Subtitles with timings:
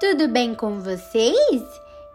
[0.00, 1.62] tudo bem com vocês?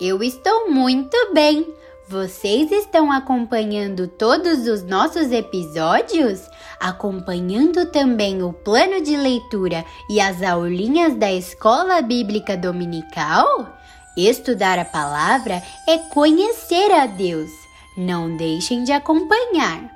[0.00, 1.66] Eu estou muito bem.
[2.08, 6.48] Vocês estão acompanhando todos os nossos episódios?
[6.80, 13.68] Acompanhando também o plano de leitura e as aulinhas da Escola Bíblica Dominical?
[14.16, 17.50] Estudar a palavra é conhecer a Deus.
[17.98, 19.90] Não deixem de acompanhar.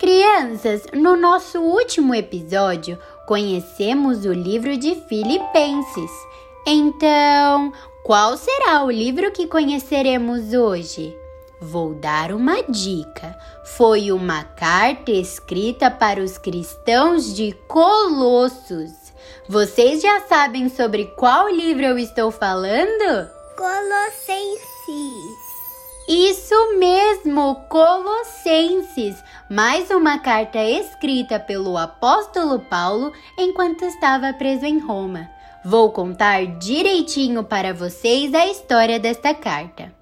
[0.00, 2.98] Crianças, no nosso último episódio,
[3.30, 6.10] conhecemos o livro de Filipenses.
[6.66, 7.72] Então,
[8.02, 11.16] qual será o livro que conheceremos hoje?
[11.60, 13.38] Vou dar uma dica.
[13.76, 18.90] Foi uma carta escrita para os cristãos de Colossos.
[19.48, 23.30] Vocês já sabem sobre qual livro eu estou falando?
[23.56, 24.40] Colossenses.
[26.08, 26.99] Isso mesmo,
[27.68, 29.22] Colossenses.
[29.48, 35.30] Mais uma carta escrita pelo apóstolo Paulo enquanto estava preso em Roma.
[35.64, 39.94] Vou contar direitinho para vocês a história desta carta.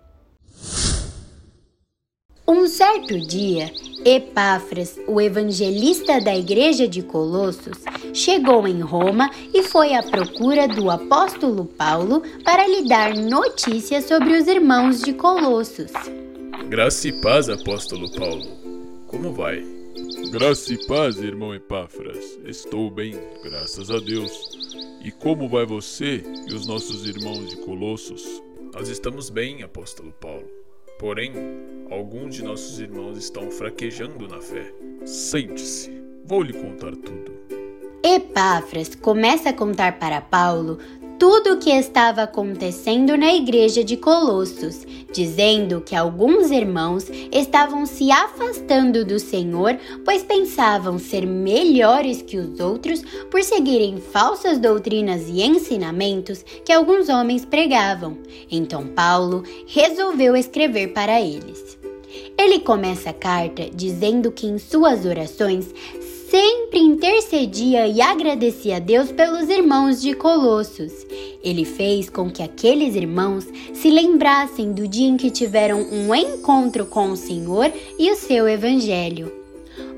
[2.47, 3.71] Um certo dia,
[4.07, 7.79] Epáfras, o evangelista da igreja de Colossos,
[8.15, 14.35] chegou em Roma e foi à procura do apóstolo Paulo para lhe dar notícias sobre
[14.35, 15.93] os irmãos de Colossos.
[16.69, 18.45] Graça e paz, apóstolo Paulo.
[19.07, 19.65] Como vai?
[20.31, 22.39] Graça e paz, irmão Epáfras.
[22.45, 24.31] Estou bem, graças a Deus.
[25.03, 28.43] E como vai você e os nossos irmãos de Colossos?
[28.75, 30.47] Nós estamos bem, apóstolo Paulo.
[30.99, 31.33] Porém,
[31.91, 34.71] alguns de nossos irmãos estão fraquejando na fé.
[35.07, 35.91] Sente-se,
[36.27, 37.33] vou lhe contar tudo.
[38.05, 40.79] Epáfras começa a contar para Paulo
[41.19, 48.13] tudo o que estava acontecendo na igreja de Colossos, dizendo que alguns irmãos estavam se
[48.13, 55.43] afastando do Senhor, pois pensavam ser melhores que os outros por seguirem falsas doutrinas e
[55.43, 58.17] ensinamentos que alguns homens pregavam.
[58.49, 61.77] Então Paulo resolveu escrever para eles.
[62.39, 65.75] Ele começa a carta dizendo que em suas orações
[66.31, 71.07] sempre intercedia e agradecia a Deus pelos irmãos de Colossos.
[71.43, 76.87] Ele fez com que aqueles irmãos se lembrassem do dia em que tiveram um encontro
[76.87, 79.33] com o Senhor e o seu Evangelho.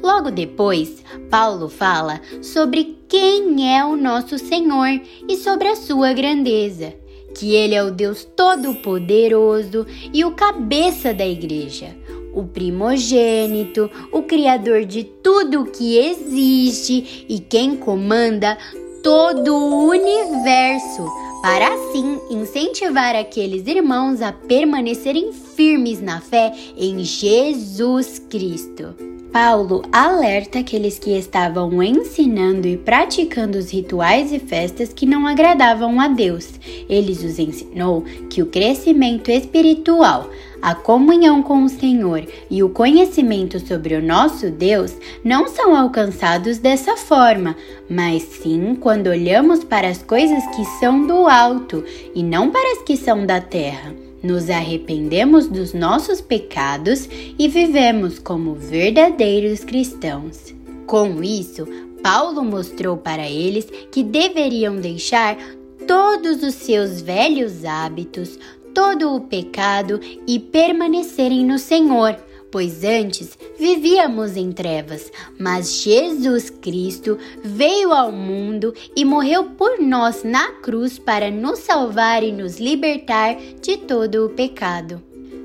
[0.02, 6.94] Logo depois, Paulo fala sobre quem é o nosso Senhor e sobre a sua grandeza,
[7.34, 11.96] que ele é o Deus Todo-Poderoso e o cabeça da igreja
[12.32, 18.56] o primogênito, o criador de tudo o que existe e quem comanda
[19.02, 21.06] todo o universo,
[21.42, 28.94] para assim incentivar aqueles irmãos a permanecerem firmes na fé em Jesus Cristo.
[29.32, 36.00] Paulo alerta aqueles que estavam ensinando e praticando os rituais e festas que não agradavam
[36.00, 36.48] a Deus.
[36.88, 40.28] Ele os ensinou que o crescimento espiritual,
[40.60, 46.58] a comunhão com o Senhor e o conhecimento sobre o nosso Deus não são alcançados
[46.58, 47.56] dessa forma,
[47.88, 51.84] mas sim quando olhamos para as coisas que são do alto
[52.16, 54.09] e não para as que são da terra.
[54.22, 57.08] Nos arrependemos dos nossos pecados
[57.38, 60.54] e vivemos como verdadeiros cristãos.
[60.86, 61.66] Com isso,
[62.02, 65.38] Paulo mostrou para eles que deveriam deixar
[65.86, 68.38] todos os seus velhos hábitos,
[68.74, 72.16] todo o pecado e permanecerem no Senhor,
[72.50, 80.22] pois antes vivíamos em trevas, mas Jesus Cristo veio ao mundo e morreu por nós
[80.24, 85.02] na cruz para nos salvar e nos libertar de todo o pecado.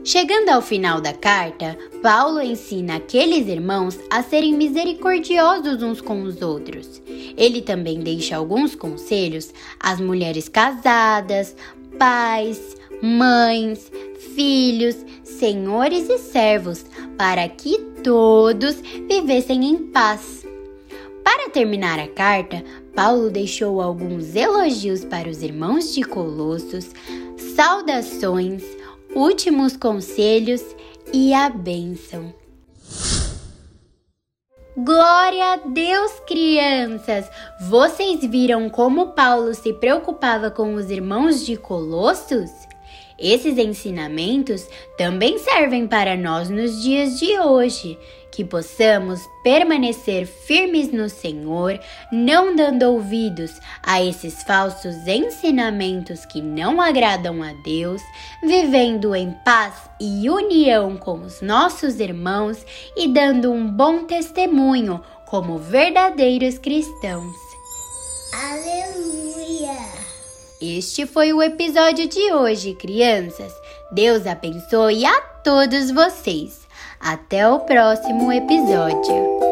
[0.08, 6.44] Chegando ao final da carta, Paulo ensina aqueles irmãos a serem misericordiosos uns com os
[6.44, 7.02] outros.
[7.36, 11.56] Ele também deixa alguns conselhos às mulheres casadas,
[11.98, 13.92] pais, mães,
[14.26, 16.86] filhos, senhores e servos,
[17.18, 18.76] para que todos
[19.08, 20.46] vivessem em paz.
[21.24, 22.64] Para terminar a carta,
[22.96, 26.92] Paulo deixou alguns elogios para os irmãos de Colossos,
[27.56, 28.64] saudações,
[29.16, 30.64] últimos conselhos
[31.12, 32.34] e a bênção.
[34.78, 37.30] Glória a Deus, crianças!
[37.70, 42.52] Vocês viram como Paulo se preocupava com os irmãos de Colossos?
[43.18, 44.68] Esses ensinamentos
[44.98, 47.98] também servem para nós nos dias de hoje,
[48.30, 51.80] que possamos permanecer firmes no Senhor,
[52.12, 53.52] não dando ouvidos
[53.82, 58.02] a esses falsos ensinamentos que não agradam a Deus,
[58.44, 62.66] vivendo em paz e união com os nossos irmãos
[62.98, 67.36] e dando um bom testemunho como verdadeiros cristãos.
[68.34, 69.25] Aleluia!
[70.62, 73.54] Este foi o episódio de hoje, crianças.
[73.92, 76.66] Deus abençoe a todos vocês.
[77.00, 79.45] Até o próximo episódio.